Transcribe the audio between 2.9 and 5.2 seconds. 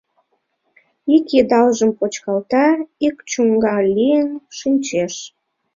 Ик чоҥга лийын шинчеш;